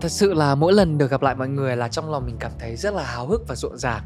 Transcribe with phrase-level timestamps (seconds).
[0.00, 2.52] Thật sự là mỗi lần được gặp lại mọi người là trong lòng mình cảm
[2.58, 4.02] thấy rất là háo hức và rộn ràng.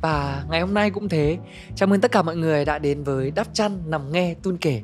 [0.00, 1.38] Và ngày hôm nay cũng thế.
[1.76, 4.82] Chào mừng tất cả mọi người đã đến với Đắp Chăn Nằm Nghe Tun Kể.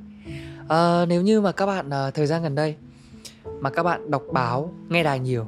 [0.68, 2.77] À, Nếu như mà các bạn à, thời gian gần đây
[3.60, 5.46] Mà các bạn đọc báo, nghe đài nhiều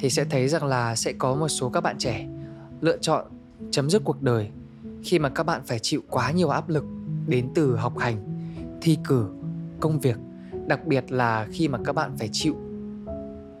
[0.00, 2.26] Thì sẽ thấy rằng là sẽ có một số các bạn trẻ
[2.80, 3.26] Lựa chọn
[3.70, 4.50] chấm dứt cuộc đời
[5.02, 6.84] Khi mà các bạn phải chịu quá nhiều áp lực
[7.26, 8.16] Đến từ học hành,
[8.80, 9.28] thi cử,
[9.80, 10.16] công việc
[10.66, 12.56] Đặc biệt là khi mà các bạn phải chịu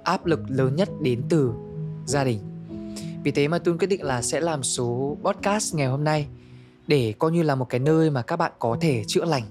[0.08, 1.52] áp lực lớn nhất đến từ
[2.06, 2.38] gia đình.
[3.22, 6.26] Vì thế mà Tun quyết định là sẽ làm số podcast ngày hôm nay
[6.86, 9.42] để coi như là một cái nơi mà các bạn có thể chữa lành,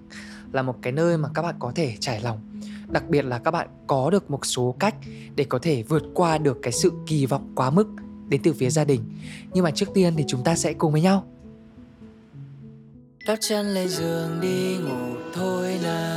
[0.52, 2.40] là một cái nơi mà các bạn có thể trải lòng.
[2.88, 4.96] Đặc biệt là các bạn có được một số cách
[5.36, 7.88] để có thể vượt qua được cái sự kỳ vọng quá mức
[8.30, 9.02] đến từ phía gia đình.
[9.54, 11.26] Nhưng mà trước tiên thì chúng ta sẽ cùng với nhau.
[13.28, 16.17] Đắp chân lên giường đi ngủ thôi nào.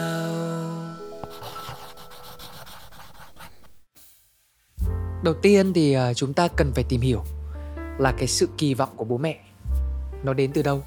[5.22, 7.24] Đầu tiên thì ờ, chúng ta cần phải tìm hiểu
[7.98, 9.40] là cái sự kỳ vọng của bố mẹ
[10.22, 10.82] nó đến từ đâu.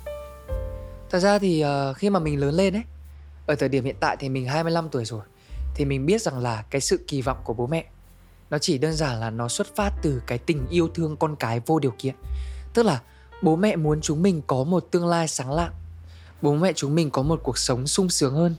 [1.10, 2.84] Thật ra thì ờ, khi mà mình lớn lên ấy,
[3.46, 5.22] ở thời điểm hiện tại thì mình 25 tuổi rồi,
[5.76, 7.86] thì mình biết rằng là cái sự kỳ vọng của bố mẹ
[8.50, 11.62] nó chỉ đơn giản là nó xuất phát từ cái tình yêu thương con cái
[11.66, 12.16] vô điều kiện.
[12.74, 13.02] Tức là
[13.42, 15.74] bố mẹ muốn chúng mình có một tương lai sáng lạng,
[16.42, 18.56] bố mẹ chúng mình có một cuộc sống sung sướng hơn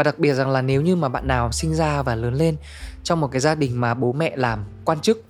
[0.00, 2.56] và đặc biệt rằng là nếu như mà bạn nào sinh ra và lớn lên
[3.02, 5.24] trong một cái gia đình mà bố mẹ làm quan chức,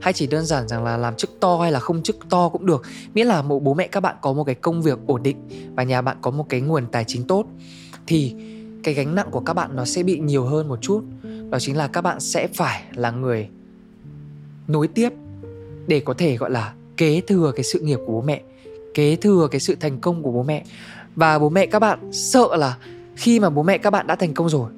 [0.00, 2.66] hay chỉ đơn giản rằng là làm chức to hay là không chức to cũng
[2.66, 2.82] được,
[3.14, 5.36] miễn là bố mẹ các bạn có một cái công việc ổn định
[5.74, 7.46] và nhà bạn có một cái nguồn tài chính tốt,
[8.06, 8.34] thì
[8.82, 11.04] cái gánh nặng của các bạn nó sẽ bị nhiều hơn một chút.
[11.50, 13.48] Đó chính là các bạn sẽ phải là người
[14.68, 15.12] nối tiếp
[15.86, 18.42] để có thể, gọi là, kế thừa cái sự nghiệp của bố mẹ,
[18.94, 20.64] kế thừa cái sự thành công của bố mẹ.
[21.16, 22.76] Và bố mẹ các bạn sợ là
[23.16, 24.70] khi mà bố mẹ các bạn đã thành công rồi,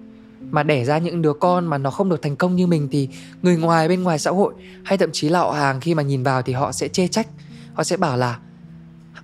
[0.51, 3.09] mà đẻ ra những đứa con mà nó không được thành công như mình thì
[3.43, 4.55] người ngoài, bên ngoài xã hội
[4.85, 7.29] hay thậm chí là họ hàng khi mà nhìn vào thì họ sẽ chê trách,
[7.75, 8.39] họ sẽ bảo là,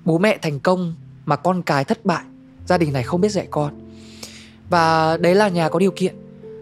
[0.04, 0.94] bố mẹ thành công
[1.24, 2.24] mà con cái thất bại,
[2.66, 3.72] gia đình này không biết dạy con.
[4.70, 6.14] Và đấy là nhà có điều kiện,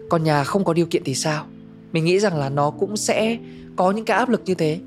[0.09, 1.45] còn nhà không có điều kiện thì sao?
[1.91, 3.37] Mình nghĩ rằng là nó cũng sẽ
[3.75, 4.79] có những cái áp lực như thế.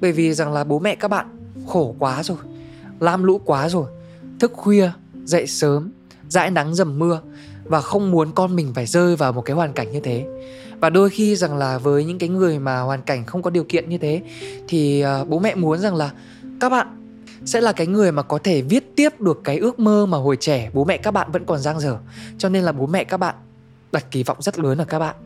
[0.00, 1.26] Bởi vì rằng là bố mẹ các bạn
[1.66, 2.38] khổ quá rồi,
[3.00, 3.86] lam lũ quá rồi,
[4.38, 4.90] thức khuya,
[5.24, 5.90] dậy sớm
[6.34, 7.20] dãi nắng dầm mưa
[7.64, 10.26] và không muốn con mình phải rơi vào một cái hoàn cảnh như thế.
[10.80, 13.64] Và đôi khi rằng là với những cái người mà hoàn cảnh không có điều
[13.64, 14.22] kiện như thế,
[14.68, 16.10] thì ờ, bố mẹ muốn rằng là
[16.60, 16.86] các bạn
[17.44, 20.36] sẽ là cái người mà có thể viết tiếp được cái ước mơ mà hồi
[20.40, 21.98] trẻ bố mẹ các bạn vẫn còn dang dở.
[22.38, 23.34] Cho nên là bố mẹ các bạn
[23.92, 25.16] đặt kỳ vọng rất lớn ở các bạn.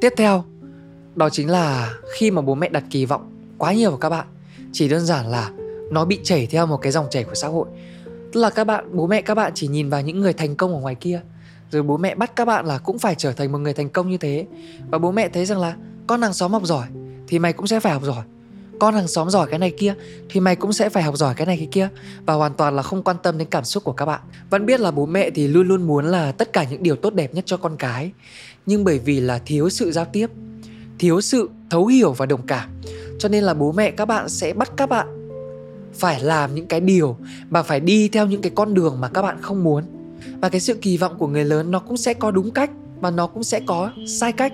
[0.00, 0.44] Tiếp theo,
[1.14, 4.26] đó chính là khi mà bố mẹ đặt kỳ vọng quá nhiều vào các bạn,
[4.72, 5.50] chỉ đơn giản là
[5.90, 7.66] nó bị chảy theo một cái dòng chảy của xã hội.
[8.32, 10.74] Tức là các bạn, bố mẹ các bạn chỉ nhìn vào những người thành công
[10.74, 11.20] ở ngoài kia.
[11.70, 14.10] Rồi bố mẹ bắt các bạn là cũng phải trở thành một người thành công
[14.10, 14.46] như thế.
[14.90, 15.76] Và bố mẹ thấy rằng là
[16.06, 16.86] con hàng xóm học giỏi
[17.28, 18.24] Thì mày cũng sẽ phải học giỏi.
[18.80, 19.94] Con hàng xóm giỏi cái này kia
[20.28, 21.88] Thì mày cũng sẽ phải học giỏi cái này cái kia.
[22.26, 24.20] Và hoàn toàn là không quan tâm đến cảm xúc của các bạn.
[24.50, 27.14] Vẫn biết là bố mẹ thì luôn luôn muốn là tất cả những điều tốt
[27.14, 28.12] đẹp nhất cho con cái.
[28.66, 30.30] Nhưng bởi vì là thiếu sự giao tiếp
[30.98, 32.70] Thiếu sự thấu hiểu và đồng cảm.
[33.18, 35.19] Cho nên là bố mẹ các bạn sẽ bắt các bạn
[36.00, 37.16] phải làm những cái điều
[37.50, 39.84] mà phải đi theo những cái con đường mà các bạn không muốn.
[40.40, 43.10] Và cái sự kỳ vọng của người lớn nó cũng sẽ có đúng cách và
[43.10, 44.52] nó cũng sẽ có sai cách.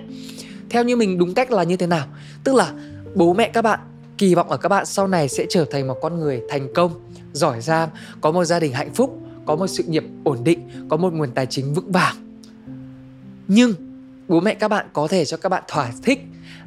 [0.69, 2.07] Theo như mình đúng cách là như thế nào?
[2.43, 2.73] Tức là
[3.15, 3.79] bố mẹ các bạn,
[4.17, 6.91] kỳ vọng ở các bạn sau này sẽ trở thành một con người thành công,
[7.33, 7.89] giỏi giang,
[8.21, 11.31] có một gia đình hạnh phúc, có một sự nghiệp ổn định, có một nguồn
[11.31, 12.15] tài chính vững vàng.
[13.47, 13.73] Nhưng
[14.27, 16.19] bố mẹ các bạn có thể cho các bạn thỏa thích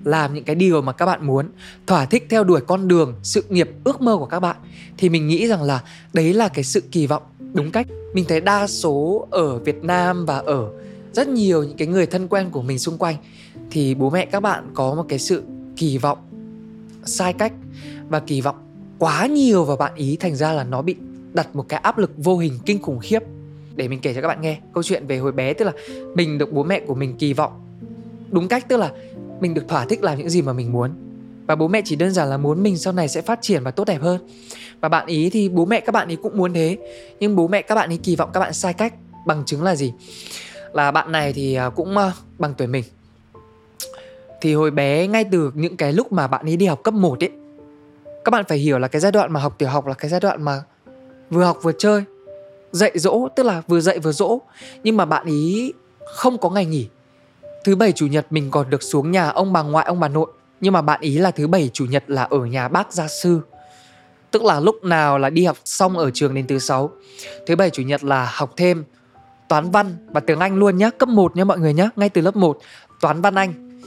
[0.05, 1.49] làm những cái điều mà các bạn muốn,
[1.87, 4.56] thỏa thích theo đuổi con đường, sự nghiệp, ước mơ của các bạn,
[4.99, 7.22] thì mình nghĩ rằng là đấy là cái sự kỳ vọng.
[7.53, 10.71] Đúng cách, mình thấy đa số ở Việt Nam và ở
[11.12, 13.16] rất nhiều những cái người thân quen của mình xung quanh,
[13.71, 15.43] thì bố mẹ các bạn có một cái sự
[15.77, 16.19] kỳ vọng,
[17.05, 17.53] sai cách
[18.09, 18.56] và kỳ vọng
[18.99, 20.96] quá nhiều vào bạn ý, thành ra là nó bị
[21.32, 23.23] đặt một cái áp lực vô hình kinh khủng khiếp.
[23.76, 25.73] Để mình kể cho các bạn nghe câu chuyện về hồi bé, tức là
[26.14, 27.53] mình được bố mẹ của mình kỳ vọng.
[28.31, 28.93] Đúng cách, tức là
[29.42, 30.90] mình được thỏa thích làm những gì mà mình muốn.
[31.46, 33.70] Và bố mẹ chỉ đơn giản là muốn mình sau này sẽ phát triển và
[33.70, 34.19] tốt đẹp hơn.
[34.81, 36.78] Và bạn ý thì, bố mẹ các bạn ý cũng muốn thế.
[37.20, 38.94] Nhưng bố mẹ các bạn ý kỳ vọng các bạn sai cách
[39.26, 39.92] bằng chứng là gì?
[40.72, 42.84] Là bạn này thì à, cũng à, bằng tuổi mình.
[44.40, 47.25] Thì hồi bé ngay từ những cái lúc mà bạn ấy đi học cấp 1
[47.25, 47.31] ấy,
[48.25, 50.20] các bạn phải hiểu là cái giai đoạn mà học tiểu học là cái giai
[50.20, 50.62] đoạn mà
[51.31, 52.04] vừa học vừa chơi.
[52.72, 54.38] Dạy dỗ, tức là vừa dạy vừa dỗ.
[54.82, 55.72] Nhưng mà bạn ý
[56.06, 56.88] không có ngày nghỉ.
[57.64, 60.26] Thứ bảy chủ nhật mình còn được xuống nhà ông bà ngoại, ông bà nội.
[60.60, 63.40] Nhưng mà bạn ý là thứ bảy chủ nhật là ở nhà bác gia sư.
[64.30, 66.90] Tức là lúc nào là đi học xong ở trường đến thứ sáu.
[67.46, 68.84] Thứ bảy chủ nhật là học thêm
[69.48, 70.90] toán văn và tiếng Anh luôn nhá.
[70.90, 72.58] Cấp 1 nhá mọi người nhá, Ngay từ lớp 1
[73.00, 73.80] Toán văn Anh.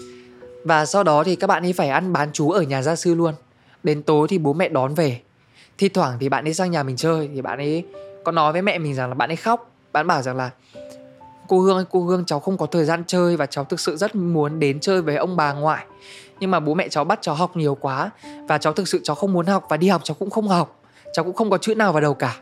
[0.63, 3.15] Và sau đó thì các bạn ấy phải ăn bán chú ở nhà gia sư
[3.15, 3.33] luôn.
[3.83, 5.21] Đến tối thì bố mẹ đón về.
[5.77, 7.83] Thi thoảng thì bạn ấy sang nhà mình chơi, thì bạn ấy
[8.23, 9.71] có nói với mẹ mình rằng là bạn ấy khóc.
[9.91, 10.49] Bạn bảo rằng là
[11.47, 13.97] cô hương ơi cô hương cháu không có thời gian chơi và cháu thực sự
[13.97, 15.85] rất muốn đến chơi với ông bà ngoại.
[16.39, 18.09] Nhưng mà bố mẹ cháu bắt cháu học nhiều quá
[18.47, 20.79] và cháu thực sự cháu không muốn học và đi học cháu cũng không học.
[21.13, 22.37] Cháu cũng không có chữ nào vào đầu cả.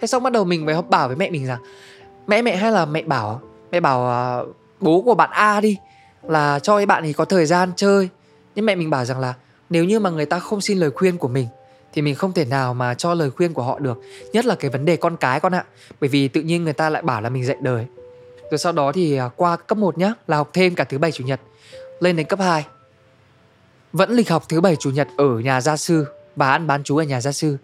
[0.00, 1.58] Thế xong bắt đầu mình mới bảo với mẹ mình rằng
[2.26, 5.76] mẹ mẹ hay là mẹ bảo mẹ bảo uh, bố của bạn A đi
[6.22, 8.08] là cho cái bạn ấy có thời gian chơi.
[8.54, 9.34] Nhưng mẹ mình bảo rằng là
[9.70, 11.46] nếu như mà người ta không xin lời khuyên của mình
[11.92, 14.00] thì mình không thể nào mà cho lời khuyên của họ được
[14.32, 15.64] nhất là cái vấn đề con cái con ạ.
[16.00, 17.86] Bởi vì tự nhiên người ta lại bảo là mình dạy đời
[18.50, 21.12] rồi sau đó thì à, qua cấp 1 nhá, là học thêm cả thứ bảy
[21.12, 21.40] chủ nhật.
[22.00, 22.64] Lên đến cấp 2
[23.92, 26.06] vẫn lịch học thứ bảy chủ nhật ở nhà gia sư
[26.36, 27.56] và ăn bán chú ở nhà gia sư.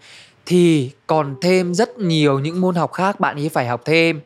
[0.46, 4.20] Thì còn thêm rất nhiều những môn học khác bạn ấy phải học thêm.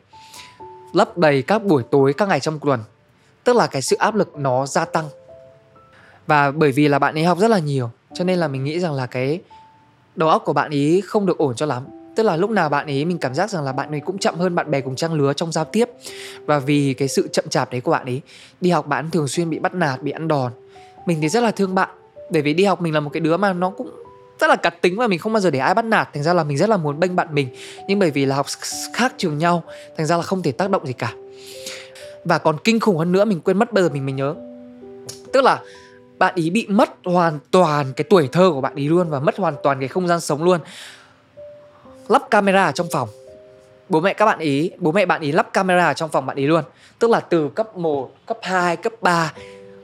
[0.93, 2.83] Lấp đầy các buổi tối, các ngày trong tuần.
[3.43, 5.09] Tức là cái sự áp lực nó gia tăng.
[6.27, 8.79] Và bởi vì là bạn ấy học rất là nhiều, cho nên là mình nghĩ
[8.79, 9.41] rằng là cái
[10.15, 12.85] đầu óc của bạn ấy không được ổn cho lắm tức là lúc nào bạn
[12.85, 15.13] ấy, mình cảm giác rằng là bạn ấy cũng chậm hơn bạn bè cùng trang
[15.13, 15.89] lứa trong giao tiếp.
[16.45, 18.21] Và vì cái sự chậm chạp đấy của bạn ấy,
[18.61, 20.51] đi học bạn thường xuyên bị bắt nạt, bị ăn đòn.
[21.05, 21.89] Mình thì rất là thương bạn,
[22.29, 23.89] bởi vì đi học mình là một cái đứa mà nó cũng
[24.39, 26.09] rất là cặt tính và mình không bao giờ để ai bắt nạt.
[26.13, 27.47] Thành ra là mình rất là muốn bênh bạn mình,
[27.87, 28.45] nhưng bởi vì là học
[28.93, 29.63] khác trường nhau,
[29.97, 31.13] thành ra là không thể tác động gì cả.
[32.25, 34.35] Và còn kinh khủng hơn nữa, mình quên mất bây giờ mình mới nhớ.
[35.33, 35.59] Tức là
[36.17, 39.37] bạn ý bị mất hoàn toàn cái tuổi thơ của bạn ý luôn và mất
[39.37, 40.59] hoàn toàn cái không gian sống luôn
[42.09, 43.09] lắp camera ở trong phòng.
[43.89, 46.37] Bố mẹ các bạn ý bố mẹ bạn ý lắp camera ở trong phòng bạn
[46.37, 46.63] ý luôn.
[46.99, 49.33] Tức là từ cấp 1, cấp 2, cấp 3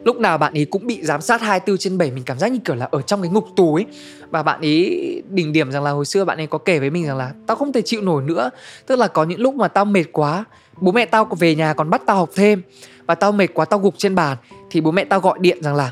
[0.05, 2.59] lúc nào bạn ý cũng bị giám sát 24 trên 7 mình cảm giác như
[2.65, 3.85] kiểu là ở trong cái ngục tù ấy
[4.29, 4.95] và bạn ý
[5.29, 7.57] đỉnh điểm rằng là hồi xưa bạn ấy có kể với mình rằng là tao
[7.57, 8.49] không thể chịu nổi nữa.
[8.85, 10.45] Tức là có những lúc mà tao mệt quá
[10.77, 12.61] bố mẹ tao về nhà còn bắt tao học thêm.
[13.05, 14.37] Và tao mệt quá tao gục trên bàn
[14.69, 15.91] thì bố mẹ tao gọi điện rằng là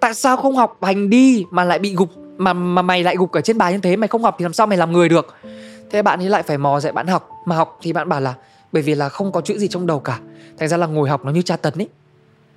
[0.00, 2.08] tại sao không học hành đi mà lại bị gục
[2.38, 4.52] mà mà mày lại gục ở trên bài như thế, mày không học thì làm
[4.52, 5.34] sao mày làm người được?
[5.90, 7.30] Thế bạn ấy lại phải mò dạy bạn học.
[7.46, 8.34] Mà học thì bạn bảo là,
[8.72, 10.18] bởi vì là không có chữ gì trong đầu cả.
[10.58, 11.88] Thành ra là ngồi học nó như tra tấn ấy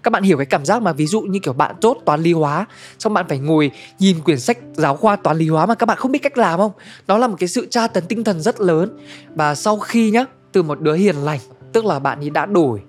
[0.04, 2.34] các bạn hiểu cái cảm giác mà ví dụ như kiểu bạn tốt, toán lý
[2.34, 2.66] hóa,
[3.00, 5.98] xong bạn phải ngồi nhìn quyển sách giáo khoa toán lý hóa mà các bạn
[5.98, 6.72] không biết cách làm không?
[7.08, 8.98] Nó là một cái sự tra tấn tinh thần rất lớn.
[9.36, 11.40] Và sau khi nhá, từ một đứa hiền lành,
[11.74, 12.82] tức là bạn ấy đã đổi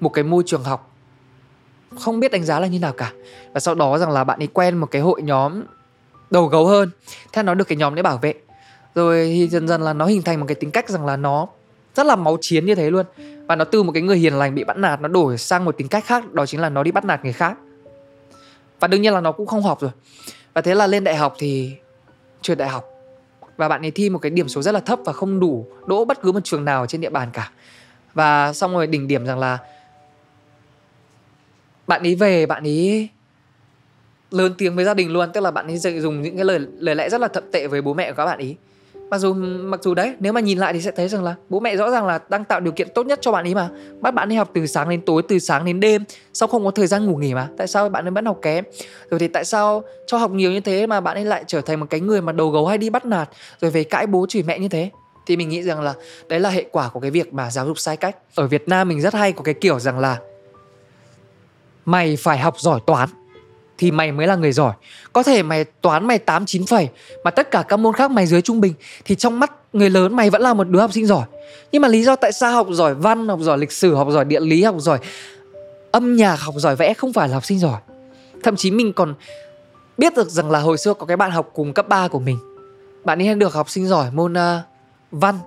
[0.00, 0.92] một cái môi trường học,
[1.98, 3.12] không biết đánh giá là như nào cả.
[3.54, 5.62] Và sau đó rằng là bạn ấy quen một cái hội nhóm
[6.30, 6.90] đầu gấu hơn.
[7.32, 8.34] Theo nó được cái nhóm đấy bảo vệ.
[8.94, 11.48] Rồi thì dần dần là nó hình thành một cái tính cách rằng là nó
[11.94, 13.06] rất là máu chiến như thế luôn.
[13.46, 15.76] Và nó từ một cái người hiền lành bị bắt nạt, nó đổi sang một
[15.76, 17.58] tính cách khác, đó chính là nó đi bắt nạt người khác.
[18.80, 19.90] Và đương nhiên là nó cũng không học rồi.
[20.54, 21.72] Và thế là lên đại học thì
[22.42, 22.84] trượt đại học.
[23.56, 26.04] Và bạn ấy thi một cái điểm số rất là thấp và không đủ đỗ
[26.04, 27.50] bất cứ một trường nào trên địa bàn cả.
[28.14, 29.58] Và xong rồi đỉnh điểm rằng là
[31.86, 33.08] bạn ấy về, bạn ấy
[34.30, 36.94] lớn tiếng với gia đình luôn, tức là bạn ấy dùng những cái lời lời
[36.94, 38.56] lẽ rất là thậm tệ với bố mẹ của các bạn ấy.
[39.10, 39.34] Mặc dù
[39.64, 41.90] mặc dù đấy, nếu mà nhìn lại thì sẽ thấy rằng là bố mẹ rõ
[41.90, 43.68] ràng là đang tạo điều kiện tốt nhất cho bạn ấy mà.
[44.00, 46.70] Bắt bạn ấy học từ sáng đến tối, từ sáng đến đêm, sau không có
[46.70, 47.48] thời gian ngủ nghỉ mà.
[47.56, 48.64] Tại sao bạn ấy vẫn học kém?
[49.10, 51.80] Rồi thì tại sao cho học nhiều như thế mà bạn ấy lại trở thành
[51.80, 53.28] một cái người mà đầu gấu hay đi bắt nạt,
[53.60, 54.90] rồi về cãi bố chửi mẹ như thế?
[55.26, 55.94] Thì mình nghĩ rằng là
[56.28, 58.16] đấy là hệ quả của cái việc mà giáo dục sai cách.
[58.34, 60.18] Ở Việt Nam mình rất hay có cái kiểu rằng là
[61.84, 63.08] mày phải học giỏi toán
[63.78, 64.72] thì mày mới là người giỏi.
[65.12, 66.88] Có thể mày toán mày 8 9 phẩy
[67.24, 70.16] mà tất cả các môn khác mày dưới trung bình thì trong mắt người lớn
[70.16, 71.24] mày vẫn là một đứa học sinh giỏi.
[71.72, 74.24] Nhưng mà lý do tại sao học giỏi văn, học giỏi lịch sử, học giỏi
[74.24, 74.98] địa lý, học giỏi
[75.92, 77.80] âm nhạc, học giỏi vẽ không phải là học sinh giỏi.
[78.42, 79.14] Thậm chí mình còn
[79.98, 82.38] biết được rằng là hồi xưa có cái bạn học cùng cấp 3 của mình.
[83.04, 84.38] Bạn ấy được học sinh giỏi môn uh,
[85.10, 85.38] văn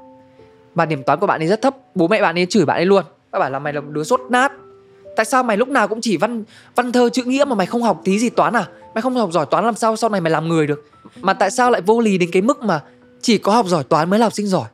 [0.76, 1.76] và điểm toán của bạn ấy rất thấp.
[1.96, 3.04] Bố mẹ bạn ấy chửi bạn ấy luôn.
[3.32, 4.52] bạn bảo là mày là một đứa sốt nát
[5.20, 6.44] Tại sao mày lúc nào cũng chỉ văn
[6.76, 8.68] văn thơ chữ nghĩa mà mày không học tí gì toán à?
[8.96, 10.86] Mày không học giỏi toán làm sao sau này mày làm người được?
[11.22, 12.82] Mà tại sao lại vô lý đến cái mức mà
[13.22, 14.68] chỉ có học giỏi toán mới là học sinh giỏi?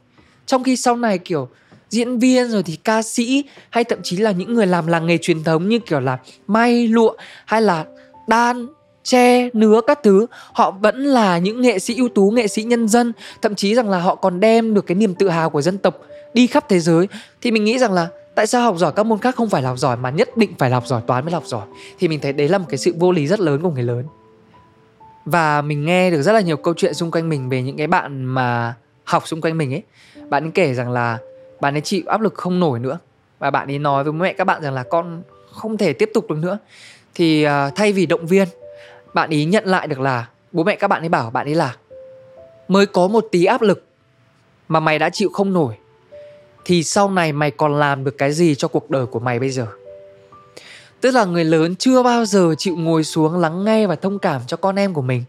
[0.45, 1.47] Trong khi sau này, kiểu,
[1.89, 5.17] diễn viên rồi thì ca sĩ, hay thậm chí là những người làm làng nghề
[5.17, 7.13] truyền thống như kiểu là may lụa
[7.45, 7.85] hay là
[8.27, 8.67] đan
[9.03, 12.87] tre nứa các thứ, họ vẫn là những nghệ sĩ ưu tú, nghệ sĩ nhân
[12.87, 15.77] dân thậm chí rằng là họ còn đem được cái niềm tự hào của dân
[15.77, 16.01] tộc
[16.33, 17.07] đi khắp thế giới
[17.41, 19.69] thì mình nghĩ rằng là tại sao học giỏi các môn khác không phải là
[19.69, 21.67] học giỏi mà nhất định phải là học giỏi toán mới là học giỏi?
[21.99, 24.05] Thì mình thấy đấy là một cái sự vô lý rất lớn của người lớn.
[25.25, 27.87] Và mình nghe được rất là nhiều câu chuyện xung quanh mình về những cái
[27.87, 29.83] bạn mà học xung quanh mình ấy.
[30.29, 31.17] Bạn ấy kể rằng là
[31.61, 32.99] bạn ấy chịu áp lực không nổi nữa.
[33.39, 36.29] Và bạn ấy nói với mẹ các bạn rằng là con không thể tiếp tục
[36.29, 36.57] được nữa.
[37.15, 38.47] Thì uh, thay vì động viên
[39.13, 41.75] bạn ấy nhận lại được là bố mẹ các bạn ấy bảo bạn ấy là
[42.67, 43.83] mới có một tí áp lực
[44.67, 45.75] mà mày đã chịu không nổi
[46.65, 49.49] thì sau này mày còn làm được cái gì cho cuộc đời của mày bây
[49.49, 49.67] giờ?
[51.01, 54.41] Tức là người lớn chưa bao giờ chịu ngồi xuống lắng nghe và thông cảm
[54.47, 55.23] cho con em của mình.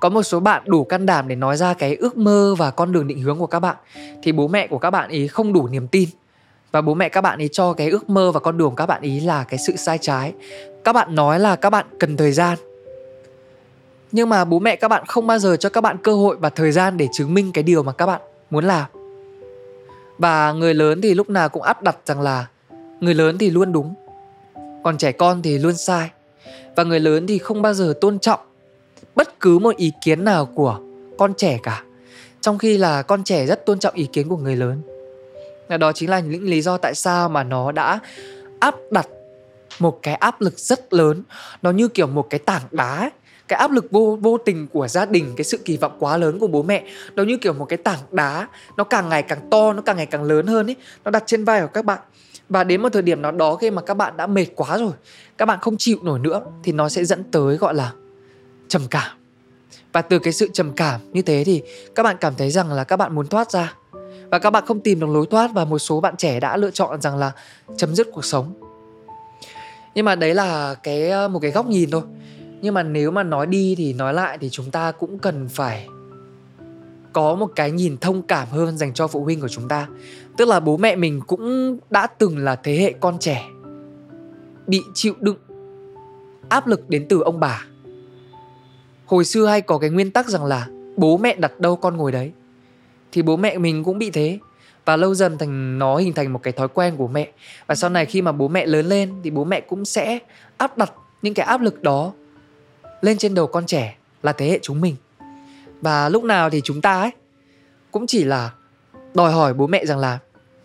[0.00, 2.92] Có một số bạn đủ can đảm để nói ra cái ước mơ và con
[2.92, 3.76] đường định hướng của các bạn.
[4.22, 6.08] Thì bố mẹ của các bạn ý không đủ niềm tin.
[6.72, 8.86] Và bố mẹ các bạn ý cho cái ước mơ và con đường của các
[8.86, 10.32] bạn ý là cái sự sai trái.
[10.84, 12.58] Các bạn nói là các bạn cần thời gian.
[14.12, 16.50] Nhưng mà bố mẹ các bạn không bao giờ cho các bạn cơ hội và
[16.50, 18.20] thời gian để chứng minh cái điều mà các bạn
[18.50, 19.01] muốn làm
[20.18, 22.46] và người lớn thì lúc nào cũng áp đặt rằng là,
[23.00, 23.94] người lớn thì luôn đúng,
[24.84, 26.10] còn trẻ con thì luôn sai.
[26.76, 28.40] Và người lớn thì không bao giờ tôn trọng
[29.14, 30.80] bất cứ một ý kiến nào của
[31.18, 31.84] con trẻ cả,
[32.40, 34.82] trong khi là con trẻ rất tôn trọng ý kiến của người lớn.
[35.68, 37.98] Và đó chính là những lý do tại sao mà nó đã
[38.60, 39.06] áp đặt
[39.78, 41.22] một cái áp lực rất lớn.
[41.62, 43.10] Nó như kiểu một cái tảng đá ấy
[43.48, 46.38] cái áp lực vô vô tình của gia đình, cái sự kỳ vọng quá lớn
[46.38, 46.84] của bố mẹ,
[47.14, 50.06] nó như kiểu một cái tảng đá, nó càng ngày càng to, nó càng ngày
[50.06, 51.98] càng lớn hơn ấy, nó đặt trên vai của các bạn.
[52.48, 54.92] Và đến một thời điểm nào đó khi mà các bạn đã mệt quá rồi,
[55.38, 57.92] các bạn không chịu nổi nữa, thì nó sẽ dẫn tới gọi là
[58.68, 59.16] trầm cảm.
[59.92, 61.62] Và từ cái sự trầm cảm như thế thì
[61.94, 63.74] các bạn cảm thấy rằng là các bạn muốn thoát ra.
[64.30, 66.70] Và các bạn không tìm được lối thoát và một số bạn trẻ đã lựa
[66.70, 67.32] chọn rằng là
[67.76, 68.54] chấm dứt cuộc sống.
[69.94, 72.02] Nhưng mà đấy là cái ờ, một cái góc nhìn thôi
[72.62, 75.86] nhưng mà nếu mà nói đi thì nói lại thì chúng ta cũng cần phải
[77.12, 79.88] có một cái nhìn thông cảm hơn dành cho phụ huynh của chúng ta.
[80.36, 83.44] Tức là bố mẹ mình cũng đã từng là thế hệ con trẻ
[84.66, 85.36] bị chịu đựng
[86.48, 87.66] áp lực đến từ ông bà.
[89.06, 92.12] Hồi xưa hay có cái nguyên tắc rằng là bố mẹ đặt đâu con ngồi
[92.12, 92.32] đấy.
[93.12, 94.38] Thì bố mẹ mình cũng bị thế.
[94.84, 97.32] Và lâu dần thành, nó hình thành một cái thói quen của mẹ.
[97.66, 100.18] Và sau này khi mà bố mẹ lớn lên thì bố mẹ cũng sẽ
[100.56, 100.92] áp đặt
[101.22, 102.12] những cái áp lực đó
[103.02, 104.96] lên trên đầu con trẻ là thế hệ chúng mình.
[105.80, 107.10] Và lúc nào thì chúng ta ấy,
[107.90, 108.52] cũng chỉ là
[109.14, 110.18] đòi hỏi bố mẹ rằng là,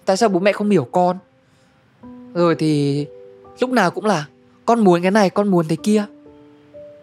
[0.06, 1.18] tại sao bố mẹ không hiểu con?
[2.34, 3.06] Rồi thì
[3.60, 4.26] lúc nào cũng là,
[4.66, 6.06] con muốn cái này, con muốn thế kia.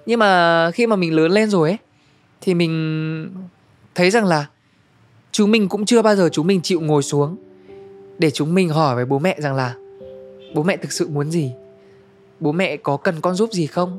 [0.07, 1.79] Nhưng mà khi mà mình lớn lên rồi ấy,
[2.41, 3.35] thì mình
[3.95, 4.47] thấy rằng là
[5.33, 7.37] chúng mình cũng chưa bao giờ chúng mình chịu ngồi xuống
[8.19, 9.75] để chúng mình hỏi với bố mẹ rằng là,
[10.55, 11.53] bố mẹ thực sự muốn gì?
[12.41, 13.99] Bố mẹ có cần con giúp gì không?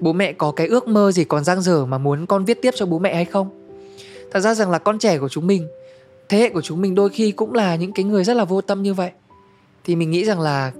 [0.00, 2.70] Bố mẹ có cái ước mơ gì còn dang dở mà muốn con viết tiếp
[2.76, 3.50] cho bố mẹ hay không?
[4.30, 5.68] Thật ra rằng là con trẻ của chúng mình
[6.28, 8.60] thế hệ của chúng mình đôi khi cũng là những cái người rất là vô
[8.60, 9.10] tâm như vậy.
[9.84, 10.72] Thì mình nghĩ rằng là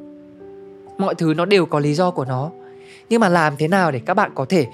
[0.98, 2.50] mọi thứ nó đều có lý do của nó.
[3.08, 4.66] Nhưng mà làm thế nào để các bạn có thể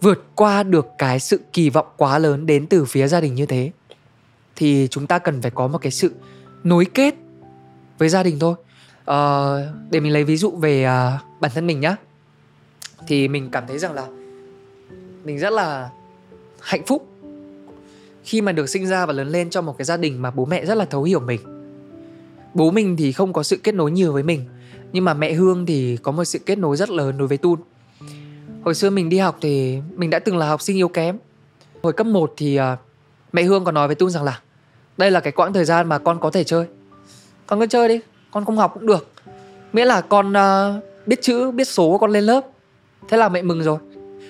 [0.00, 3.46] vượt qua được cái sự kỳ vọng quá lớn đến từ phía gia đình như
[3.46, 3.70] thế?
[4.56, 6.12] Thì chúng ta cần phải có một cái sự
[6.64, 7.14] nối kết
[7.98, 8.54] với gia đình thôi.
[9.04, 9.18] À,
[9.90, 11.96] để mình lấy ví dụ về à, bản thân mình nhá
[13.06, 14.06] thì mình cảm thấy rằng là
[15.24, 15.90] mình rất là
[16.60, 17.08] hạnh phúc
[18.24, 20.44] khi mà được sinh ra và lớn lên trong một cái gia đình mà bố
[20.44, 21.40] mẹ rất là thấu hiểu mình.
[22.54, 24.44] Bố mình thì không có sự kết nối nhiều với mình,
[24.92, 27.60] nhưng mà mẹ hương thì có một sự kết nối rất lớn đối với tun.
[28.64, 31.18] Hồi xưa mình đi học thì mình đã từng là học sinh yếu kém.
[31.82, 32.76] Hồi cấp 1 thì à,
[33.32, 34.40] mẹ hương còn nói với tun rằng là
[34.98, 36.66] đây là cái quãng thời gian mà con có thể chơi.
[37.46, 38.00] Con cứ chơi đi,
[38.30, 39.08] con không học cũng được.
[39.72, 40.74] Miễn là con à,
[41.06, 42.46] biết chữ, biết số con lên lớp
[43.08, 43.78] thế là mẹ mừng rồi.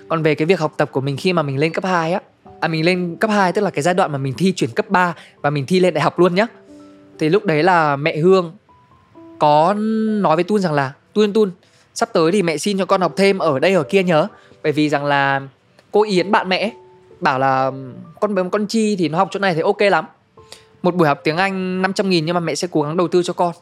[0.08, 2.20] Còn về cái việc học tập của mình khi mà mình lên cấp 2 á
[2.60, 4.90] à mình lên cấp 2 tức là cái giai đoạn mà mình thi chuyển cấp
[4.90, 6.46] 3 và mình thi lên đại học luôn nhá.
[7.18, 8.56] Thì lúc đấy là mẹ Hương
[9.38, 9.74] có
[10.20, 11.50] nói với Tun rằng là, Tun Tun,
[11.94, 14.26] sắp tới thì mẹ xin cho con học thêm ở đây ở kia nhớ.
[14.62, 15.40] Bởi vì rằng là
[15.90, 16.72] cô Yến bạn mẹ
[17.20, 17.70] bảo là,
[18.20, 20.04] con bé con Chi thì nó học chỗ này thì ok lắm.
[20.82, 23.22] Một buổi học tiếng Anh 500 nghìn nhưng mà mẹ sẽ cố gắng đầu tư
[23.22, 23.52] cho con.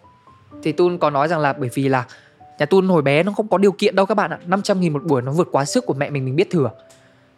[0.63, 2.05] Thì Tun có nói rằng là bởi vì là
[2.59, 4.39] nhà Tun hồi bé nó không có điều kiện đâu các bạn ạ.
[4.47, 6.71] 500 nghìn một buổi nó vượt quá sức của mẹ mình mình biết thừa.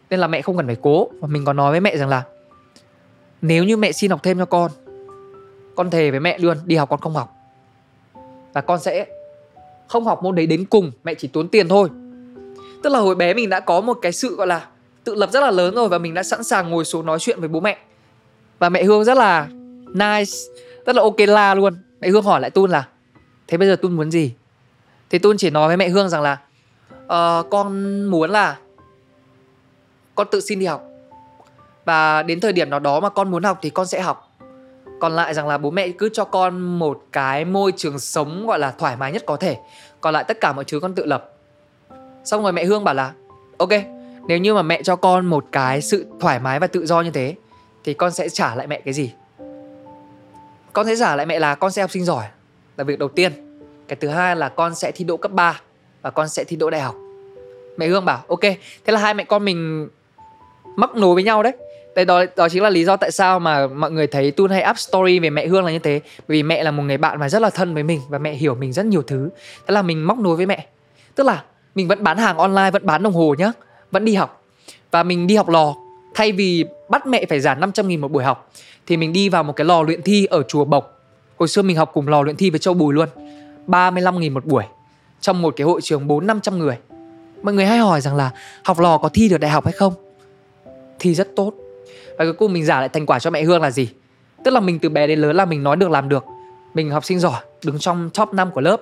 [0.09, 1.09] Nên là mẹ không cần phải cố.
[1.19, 2.23] Và mình có nói với mẹ rằng là,
[3.41, 4.71] nếu như mẹ xin học thêm cho con
[5.79, 7.35] con thề với mẹ luôn, đi học con không học.
[8.53, 9.05] Và con sẽ
[9.87, 11.89] không học môn đấy đến cùng, mẹ chỉ tốn tiền thôi.
[12.83, 14.67] Tức là hồi bé mình đã có một cái sự, gọi là,
[15.03, 17.39] tự lập rất là lớn rồi và mình đã sẵn sàng ngồi xuống nói chuyện
[17.39, 17.77] với bố mẹ.
[18.59, 19.47] Và mẹ hương rất là
[19.93, 20.31] nice,
[20.85, 21.73] rất là ok la luôn.
[22.01, 22.87] Mẹ hương hỏi lại tun là,
[23.47, 24.33] thế bây giờ tun muốn gì?
[25.09, 26.37] Thì tun chỉ nói với mẹ hương rằng là
[27.05, 28.57] uh, con muốn là
[30.15, 30.83] con tự xin đi học.
[31.85, 34.37] Và đến thời điểm nào đó mà con muốn học thì con sẽ học.
[34.99, 38.59] Còn lại rằng là bố mẹ cứ cho con một cái môi trường sống gọi
[38.59, 39.57] là thoải mái nhất có thể.
[40.01, 41.33] Còn lại tất cả mọi thứ con tự lập.
[42.23, 43.13] Xong rồi mẹ hương bảo là
[43.57, 43.69] ok
[44.27, 47.11] nếu như mà mẹ cho con một cái sự thoải mái và tự do như
[47.11, 47.35] thế
[47.83, 49.13] thì con sẽ trả lại mẹ cái gì?
[50.73, 52.25] Con sẽ trả lại mẹ là con sẽ học sinh giỏi
[52.77, 53.48] là việc đầu tiên
[53.89, 55.61] cái thứ hai là con sẽ thi đỗ cấp 3
[56.01, 56.95] và con sẽ thi đỗ đại học.
[57.77, 58.41] Mẹ hương bảo ok
[58.85, 59.87] thế là hai mẹ con mình
[60.75, 61.53] mắc nối với nhau đấy.
[61.95, 64.65] Đấy đó, đó chính là lý do tại sao mà mọi người thấy Tun hay
[64.69, 66.01] up story về mẹ Hương là như thế.
[66.27, 68.33] Bởi vì mẹ là một người bạn mà rất là thân với mình Và mẹ
[68.33, 69.29] hiểu mình rất nhiều thứ.
[69.67, 70.67] Thế là mình móc nối với mẹ.
[71.15, 71.43] Tức là
[71.75, 73.51] mình vẫn bán hàng online vẫn bán đồng hồ nhá
[73.91, 74.43] vẫn đi học.
[74.91, 75.75] Và mình đi học lò.
[76.15, 78.51] Thay vì bắt mẹ phải trả 500 nghìn một buổi học
[78.87, 81.01] thì mình đi vào một cái lò luyện thi ở chùa Bộc.
[81.37, 83.09] Hồi xưa mình học cùng lò luyện thi với Châu Bùi luôn.
[83.67, 84.63] 35 nghìn một buổi,
[85.21, 86.77] trong một cái hội trường 4 500 người.
[87.41, 88.31] Mọi người hay hỏi rằng là
[88.63, 89.93] học lò có thi được đại học hay không?
[90.99, 91.53] Thi rất tốt.
[92.17, 93.89] Và cuối cùng mình giả lại thành quả cho mẹ Hương là gì?
[94.43, 96.25] Tức là mình từ bé đến lớn là mình nói được làm được.
[96.73, 98.81] Mình học sinh giỏi, đứng trong top 5 của lớp.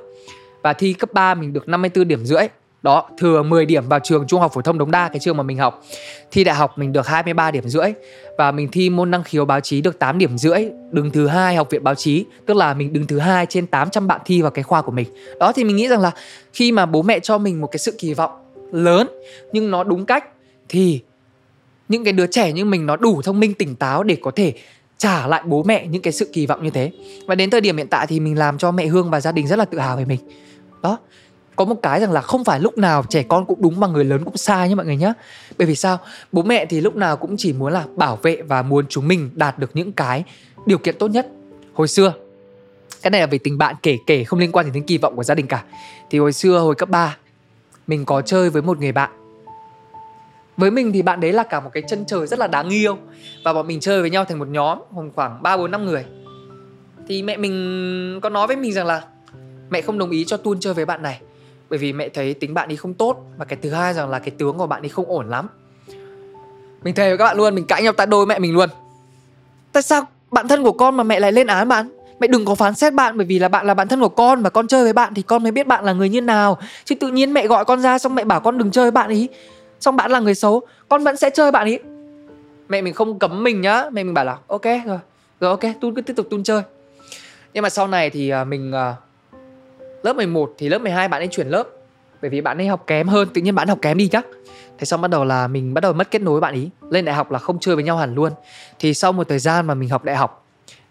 [0.62, 2.48] Và thi cấp 3 mình được 54 điểm rưỡi
[2.88, 5.44] đó, thừa 10 điểm vào trường trung học phổ thông Đống Đa, cái trường mà
[5.44, 5.84] mình học.
[6.32, 7.94] Thi đại học mình được 23 điểm rưỡi
[8.38, 11.56] và mình thi môn năng khiếu báo chí được 8 điểm rưỡi, đứng thứ hai
[11.56, 14.52] học viện báo chí, tức là mình đứng thứ hai trên 800 bạn thi vào
[14.52, 15.08] cái khoa của mình.
[15.40, 16.12] Đó, thì mình nghĩ rằng là
[16.54, 18.32] khi mà bố mẹ cho mình một cái sự kỳ vọng
[18.72, 19.08] lớn,
[19.52, 20.26] nhưng nó đúng cách,
[20.70, 21.02] thì
[21.88, 24.54] những cái đứa trẻ như mình nó đủ thông minh tỉnh táo để có thể
[24.98, 26.92] trả lại bố mẹ những cái sự kỳ vọng như thế.
[27.28, 29.48] Và đến thời điểm hiện tại thì mình làm cho mẹ hương và gia đình
[29.48, 30.20] rất là tự hào về mình.
[30.84, 30.98] Đó
[31.58, 34.06] có một cái rằng là không phải lúc nào trẻ con cũng đúng mà người
[34.06, 35.14] lớn cũng sai nhé mọi người nhé.
[35.58, 35.98] Bởi vì sao?
[36.32, 39.30] Bố mẹ thì lúc nào cũng chỉ muốn là bảo vệ và muốn chúng mình
[39.36, 40.24] đạt được những cái
[40.66, 41.28] điều kiện tốt nhất.
[41.74, 42.14] Hồi xưa,
[43.02, 45.24] cái này là về tình bạn kể kể, không liên quan đến kỳ vọng của
[45.24, 45.64] gia đình cả.
[46.10, 47.18] Thì hồi xưa, hồi cấp 3
[47.88, 49.12] mình có chơi với một người bạn.
[50.58, 52.98] Với mình thì bạn đấy là cả một cái chân trời rất là đáng yêu.
[53.44, 54.80] Và bọn mình chơi với nhau thành một nhóm
[55.16, 56.06] khoảng ba, bốn, năm người.
[57.08, 59.04] Thì mẹ mình có nói với mình rằng là
[59.70, 61.22] mẹ không đồng ý cho tuôn chơi với bạn này
[61.70, 64.20] bởi vì mẹ thấy tính bạn ấy không tốt và cái thứ hai rằng là
[64.20, 65.48] cái tướng của bạn ấy không ổn lắm.
[66.84, 68.70] Mình thề với các bạn luôn, mình cãi nhau tại đôi mẹ mình luôn.
[69.72, 71.90] Tại sao bạn thân của con mà mẹ lại lên án bạn?
[72.20, 74.44] Mẹ đừng có phán xét bạn, bởi vì là bạn là bạn thân của con
[74.44, 76.58] và con chơi với bạn thì con mới biết bạn là người như nào.
[76.86, 79.10] Chứ tự nhiên mẹ gọi con ra, xong mẹ bảo con đừng chơi với bạn
[79.10, 79.28] ý.
[79.80, 81.78] Xong bạn là người xấu, con vẫn sẽ chơi bạn ý.
[82.70, 83.84] Mẹ mình không cấm mình nhá.
[83.92, 85.00] Mẹ mình bảo là, ok, rồi
[85.40, 86.62] rồi ok tun cứ tiếp tục tun chơi.
[87.54, 88.96] Nhưng mà sau này thì à, mình à,
[90.08, 91.68] lớp 11 thì lớp 12 bạn ấy chuyển lớp.
[92.22, 94.26] Bởi vì bạn ấy học kém hơn, tự nhiên bạn học kém đi chắc.
[94.78, 96.70] Thế xong bắt đầu là mình bắt đầu mất kết nối với bạn ý.
[96.90, 98.32] Lên đại học là không chơi với nhau hẳn luôn.
[98.80, 100.46] Thì sau một thời gian mà mình học đại học,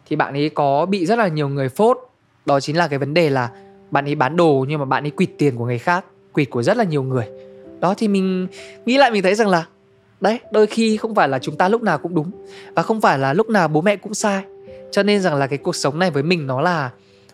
[0.07, 1.99] thì bạn ấy có bị rất là nhiều người phốt.
[2.47, 3.51] Đó chính là cái vấn đề là
[3.91, 6.63] bạn ấy bán đồ nhưng mà bạn ấy quỵt tiền của người khác, quỵt của
[6.63, 7.27] rất là nhiều người.
[7.81, 8.47] Đó thì mình
[8.87, 9.67] nghĩ lại mình thấy rằng là,
[10.21, 12.31] đấy, đôi khi không phải là chúng ta lúc nào cũng đúng
[12.75, 14.45] và không phải là lúc nào bố mẹ cũng sai.
[14.91, 16.91] Cho nên rằng là cái cuộc sống này với mình nó là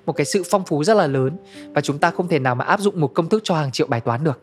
[0.06, 1.36] một cái sự phong phú rất là lớn
[1.74, 3.86] và chúng ta không thể nào mà áp dụng một công thức cho hàng triệu
[3.86, 4.40] bài toán được.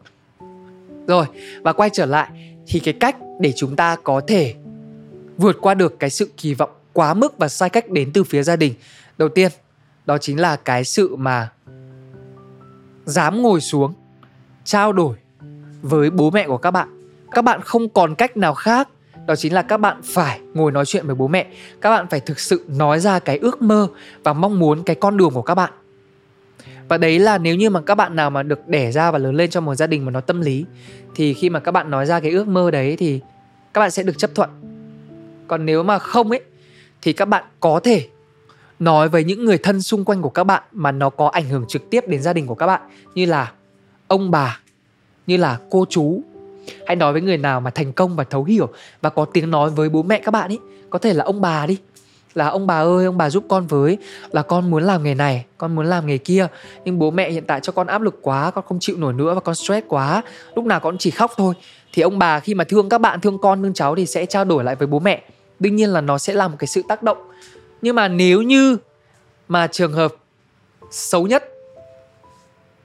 [1.08, 1.26] Rồi,
[1.62, 2.30] và quay trở lại,
[2.68, 4.56] thì cái cách để chúng ta có thể
[5.38, 8.44] vượt qua được cái sự kỳ vọng quá mức và sai cách đến từ phía
[8.44, 8.74] gia đình.
[9.18, 9.52] Đầu tiên,
[10.06, 11.52] đó chính là cái sự mà
[13.06, 13.94] dám ngồi xuống,
[14.64, 15.16] trao đổi
[15.82, 17.12] với bố mẹ của các bạn.
[17.32, 18.90] Các bạn không còn cách nào khác
[19.30, 21.48] đó chính là các bạn phải ngồi nói chuyện với bố mẹ.
[21.82, 23.88] Các bạn phải thực sự nói ra cái ước mơ
[24.24, 25.74] và mong muốn cái con đường của các bạn.
[26.88, 29.36] Và đấy là nếu như mà các bạn nào mà được đẻ ra và lớn
[29.36, 30.66] lên trong một gia đình mà nó tâm lý,
[31.16, 33.20] thì khi mà các bạn nói ra cái ước mơ đấy thì
[33.74, 34.50] các bạn sẽ được chấp thuận.
[35.48, 36.42] Còn nếu mà không ấy,
[37.02, 38.08] thì các bạn có thể
[38.80, 41.66] nói với những người thân xung quanh của các bạn mà nó có ảnh hưởng
[41.68, 42.82] trực tiếp đến gia đình của các bạn,
[43.16, 43.52] như là
[44.08, 44.60] ông bà,
[45.28, 46.22] như là cô chú
[46.88, 48.70] hãy nói với người nào mà thành công và thấu hiểu
[49.02, 51.66] và có tiếng nói với bố mẹ các bạn ấy có thể là ông bà
[51.66, 51.78] đi.
[52.34, 53.98] Là ông bà ơi, ông bà giúp con với.
[54.32, 56.48] Là con muốn làm nghề này, con muốn làm nghề kia.
[56.86, 59.34] Nhưng bố mẹ hiện tại cho con áp lực quá, con không chịu nổi nữa
[59.34, 60.24] và con stress quá.
[60.56, 61.54] Lúc nào con chỉ khóc thôi.
[61.94, 64.46] Thì ông bà khi mà thương các bạn, thương con, thương cháu thì sẽ trao
[64.46, 65.24] đổi lại với bố mẹ.
[65.60, 67.18] Đương nhiên là nó sẽ là một cái sự tác động.
[67.82, 68.78] Nhưng mà nếu như
[69.48, 70.16] mà trường hợp
[70.92, 71.44] xấu nhất,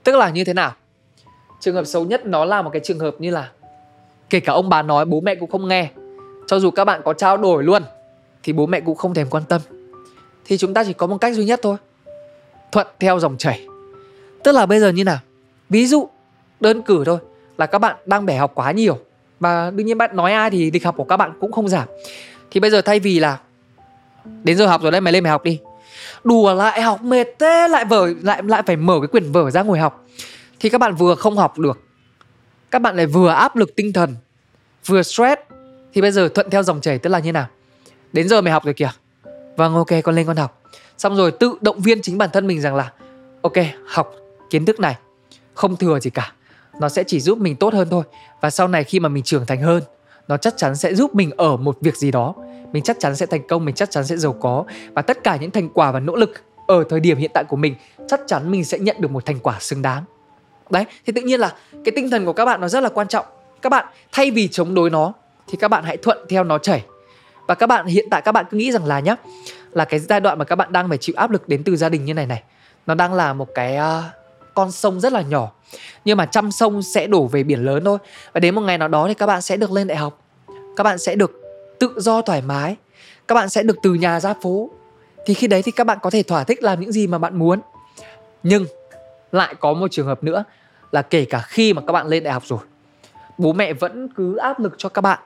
[0.03, 0.73] tức là như thế nào?
[1.59, 3.51] Trường hợp xấu nhất nó là một cái trường hợp như là
[4.29, 5.89] kể cả ông bà nói bố mẹ cũng không nghe.
[6.47, 7.83] Cho dù các bạn có trao đổi luôn,
[8.43, 9.61] thì bố mẹ cũng không thèm quan tâm.
[10.45, 11.77] Thì chúng ta chỉ có một cách duy nhất thôi.
[12.71, 13.67] Thuận theo dòng chảy.
[14.43, 15.17] Tức là bây giờ như nào?
[15.69, 16.09] Ví dụ,
[16.59, 17.17] đơn cử thôi,
[17.57, 18.97] là các bạn đang bẻ học quá nhiều
[19.39, 21.87] và đương nhiên bạn nói ai thì lịch học của các bạn cũng không giảm.
[22.51, 23.39] Thì bây giờ thay vì là,
[24.43, 25.59] đến giờ học rồi đây mày lên mày học đi.
[26.23, 29.63] Đùa lại học mệt thế, lại vở, lại lại phải mở cái quyển vở ra
[29.63, 30.05] ngồi học.
[30.59, 31.84] Thì các bạn vừa không học được
[32.75, 34.15] các bạn lại vừa áp lực tinh thần,
[34.85, 35.41] vừa stress.
[35.93, 37.47] Thì bây giờ thuận theo dòng chảy tức là như nào?
[38.13, 38.89] Đến giờ mày học rồi kìa.
[39.55, 40.61] Vâng ok, con lên con học.
[40.97, 42.91] Xong rồi tự động viên chính bản thân mình rằng là,
[43.41, 43.53] ok,
[43.87, 44.15] học
[44.49, 44.95] kiến thức này,
[45.53, 46.33] không thừa gì cả.
[46.79, 48.03] Nó sẽ chỉ giúp mình tốt hơn thôi.
[48.41, 49.83] Và sau này khi mà mình trưởng thành hơn,
[50.27, 52.33] nó chắc chắn sẽ giúp mình ở một việc gì đó.
[52.71, 54.65] Mình chắc chắn sẽ thành công, mình chắc chắn sẽ giàu có.
[54.93, 56.31] Và tất cả những thành quả và nỗ lực
[56.67, 57.75] ở thời điểm hiện tại của mình,
[58.07, 60.03] chắc chắn mình sẽ nhận được một thành quả xứng đáng
[60.69, 63.07] đấy thì tự nhiên là cái tinh thần của các bạn nó rất là quan
[63.07, 63.25] trọng.
[63.61, 65.13] Các bạn thay vì chống đối nó
[65.47, 66.83] thì các bạn hãy thuận theo nó chảy.
[67.47, 69.15] Và các bạn hiện tại các bạn cứ nghĩ rằng là nhá
[69.71, 71.89] là cái giai đoạn mà các bạn đang phải chịu áp lực đến từ gia
[71.89, 72.43] đình như này này
[72.87, 74.03] nó đang là một cái uh,
[74.53, 75.51] con sông rất là nhỏ.
[76.05, 77.97] Nhưng mà trăm sông sẽ đổ về biển lớn thôi.
[78.33, 80.19] Và đến một ngày nào đó thì các bạn sẽ được lên đại học.
[80.75, 81.31] Các bạn sẽ được
[81.79, 82.75] tự do thoải mái.
[83.27, 84.69] Các bạn sẽ được từ nhà ra phố.
[85.25, 87.39] Thì khi đấy thì các bạn có thể thỏa thích làm những gì mà bạn
[87.39, 87.61] muốn.
[88.43, 88.65] Nhưng
[89.31, 90.43] lại có một trường hợp nữa
[90.91, 92.59] là kể cả khi mà các bạn lên đại học rồi,
[93.37, 95.19] bố mẹ vẫn cứ áp lực cho các bạn,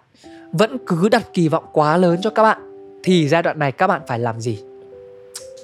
[0.51, 2.57] vẫn cứ đặt kỳ vọng quá lớn cho các bạn.
[3.03, 4.59] Thì giai đoạn này các bạn phải làm gì?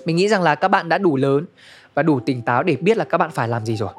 [0.06, 1.45] Mình nghĩ rằng là các bạn đã đủ lớn
[1.93, 3.89] và đủ tỉnh táo để biết là các bạn phải làm gì rồi.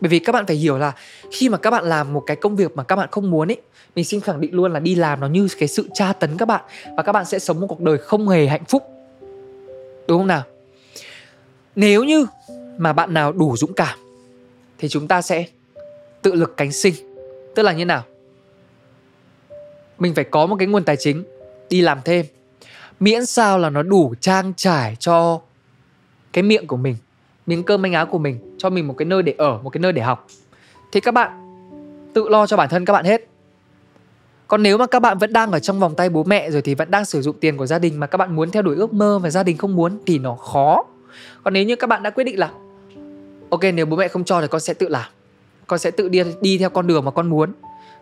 [0.00, 0.92] Bởi vì các bạn phải hiểu là
[1.32, 3.60] khi mà các bạn làm một cái công việc mà các bạn không muốn ấy,
[3.94, 6.48] mình xin khẳng định luôn là đi làm nó như cái sự tra tấn các
[6.48, 6.64] bạn
[6.96, 8.82] và các bạn sẽ sống một cuộc đời không hề hạnh phúc.
[10.08, 10.42] Đúng không nào?
[11.76, 12.26] Nếu như
[12.78, 13.98] mà bạn nào đủ dũng cảm,
[14.78, 15.46] thì chúng ta sẽ
[16.22, 16.94] tự lực cánh sinh.
[17.54, 18.02] Tức là như nào?
[19.98, 21.24] Mình phải có một cái nguồn tài chính
[21.70, 22.26] đi làm thêm.
[23.00, 25.40] Miễn sao là nó đủ trang trải cho
[26.32, 26.96] cái miệng của mình,
[27.46, 29.80] miếng cơm manh áo của mình, cho mình một cái nơi để ở, một cái
[29.80, 30.26] nơi để học.
[30.92, 31.30] Thì các bạn
[32.14, 33.28] tự lo cho bản thân các bạn hết.
[34.48, 36.74] Còn nếu mà các bạn vẫn đang ở trong vòng tay bố mẹ rồi thì
[36.74, 38.92] vẫn đang sử dụng tiền của gia đình mà các bạn muốn theo đuổi ước
[38.92, 40.84] mơ và gia đình không muốn thì nó khó.
[41.42, 42.50] Còn nếu như các bạn đã quyết định là
[43.54, 45.10] ok, nếu bố mẹ không cho thì con sẽ tự làm.
[45.66, 47.52] Con sẽ tự đi đi theo con đường mà con muốn.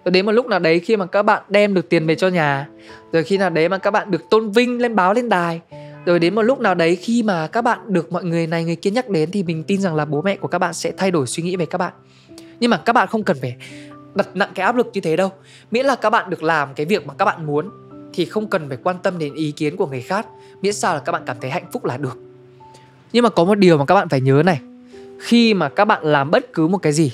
[0.04, 2.28] Rồi đến một lúc nào đấy khi mà các bạn đem được tiền về cho
[2.28, 2.68] nhà,
[3.12, 5.60] rồi khi nào đấy mà các bạn được tôn vinh, lên báo, lên đài,
[6.04, 8.76] rồi đến một lúc nào đấy khi mà các bạn được mọi người này, người
[8.76, 11.10] kia nhắc đến thì mình tin rằng là bố mẹ của các bạn sẽ thay
[11.10, 11.92] đổi suy nghĩ về các bạn.
[12.60, 13.56] Nhưng mà các bạn không cần phải
[14.14, 15.30] đặt nặng cái áp lực như thế đâu.
[15.70, 17.70] Miễn là các bạn được làm cái việc mà các bạn muốn
[18.12, 20.26] thì không cần phải quan tâm đến ý kiến của người khác.
[20.62, 22.18] Miễn sao là các bạn cảm thấy hạnh phúc là được.
[23.12, 24.60] Nhưng mà có một điều mà các bạn phải nhớ này
[25.22, 27.12] khi mà các bạn làm bất cứ một cái gì,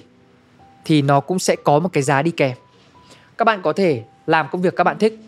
[0.85, 2.57] thì nó cũng sẽ có một cái giá đi kèm.
[3.39, 5.19] Các bạn có thể làm công việc các bạn thích,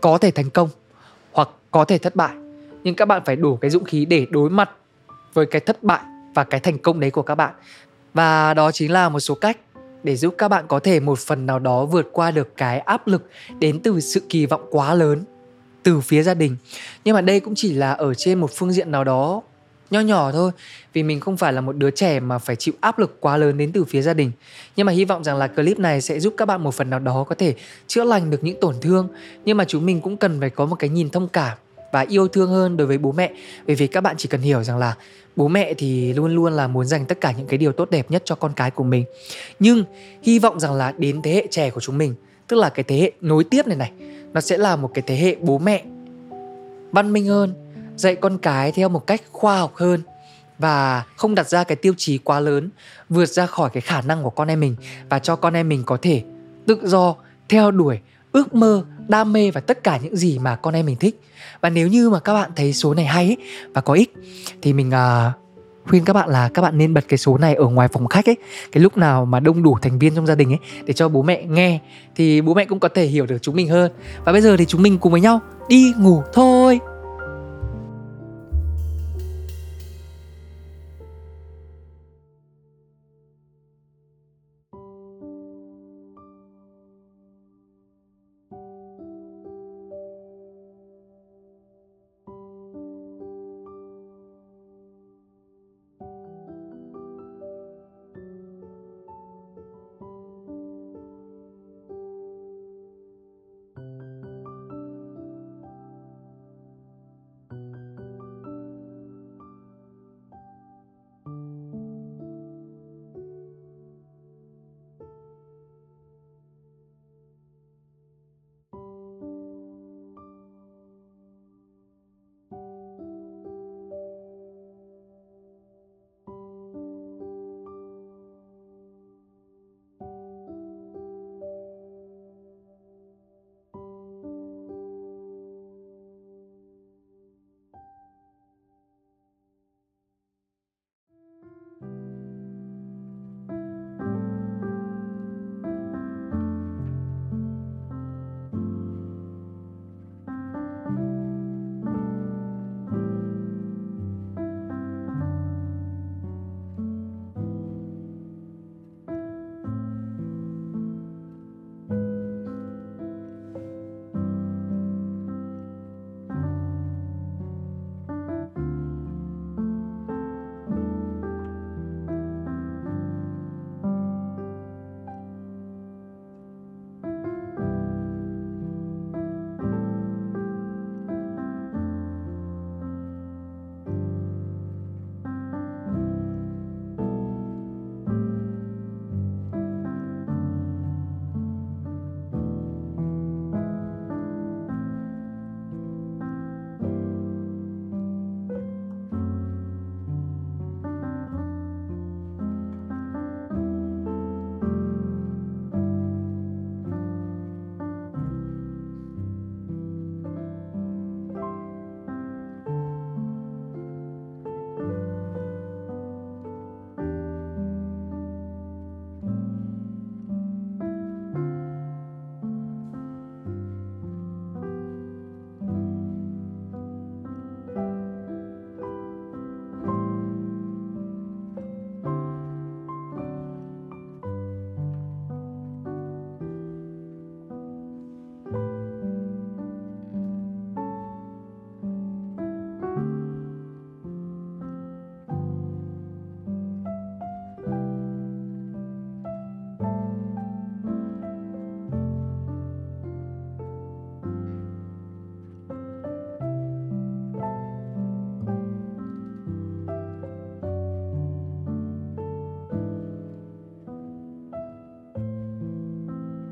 [0.00, 0.68] có thể thành công
[1.32, 2.34] hoặc có thể thất bại.
[2.84, 4.70] Nhưng các bạn phải đủ cái dũng khí để đối mặt
[5.34, 6.00] với cái thất bại
[6.34, 7.54] và cái thành công đấy của các bạn.
[8.14, 9.58] Và đó chính là một số cách
[10.02, 13.06] để giúp các bạn có thể một phần nào đó vượt qua được cái áp
[13.06, 15.24] lực đến từ sự kỳ vọng quá lớn
[15.82, 16.56] từ phía gia đình.
[17.04, 19.42] Nhưng mà đây cũng chỉ là ở trên một phương diện nào đó
[19.90, 20.50] nho nhỏ thôi,
[20.92, 23.58] vì mình không phải là một đứa trẻ mà phải chịu áp lực quá lớn
[23.58, 24.30] đến từ phía gia đình.
[24.76, 26.98] Nhưng mà hy vọng rằng là clip này sẽ giúp các bạn một phần nào
[26.98, 27.54] đó có thể
[27.86, 29.08] chữa lành được những tổn thương.
[29.44, 31.58] Nhưng mà chúng mình cũng cần phải có một cái nhìn thông cảm
[31.92, 33.32] và yêu thương hơn đối với bố mẹ.
[33.66, 34.96] Bởi vì các bạn chỉ cần hiểu rằng là
[35.36, 38.10] bố mẹ thì luôn luôn là muốn dành tất cả những cái điều tốt đẹp
[38.10, 39.04] nhất cho con cái của mình.
[39.58, 39.84] Nhưng
[40.22, 42.14] hy vọng rằng là đến thế hệ trẻ của chúng mình,
[42.48, 43.92] tức là cái thế hệ nối tiếp này này,
[44.32, 45.84] nó sẽ là một cái thế hệ bố mẹ
[46.92, 47.54] văn minh hơn
[47.96, 50.02] dạy con cái theo một cách khoa học hơn
[50.58, 52.70] và không đặt ra cái tiêu chí quá lớn
[53.08, 54.76] vượt ra khỏi cái khả năng của con em mình
[55.08, 56.22] và cho con em mình có thể
[56.66, 57.14] tự do
[57.48, 57.98] theo đuổi
[58.32, 61.20] ước mơ đam mê và tất cả những gì mà con em mình thích.
[61.60, 63.36] Và nếu như mà các bạn thấy số này hay ấy,
[63.74, 64.14] và có ích
[64.62, 65.32] thì mình uh,
[65.88, 68.28] khuyên các bạn là các bạn nên bật cái số này ở ngoài phòng khách
[68.28, 68.36] ấy.
[68.72, 71.22] Cái lúc nào mà đông đủ thành viên trong gia đình ấy để cho bố
[71.22, 71.80] mẹ nghe
[72.16, 73.92] thì bố mẹ cũng có thể hiểu được chúng mình hơn.
[74.24, 76.78] Và bây giờ thì chúng mình cùng với nhau đi ngủ thôi.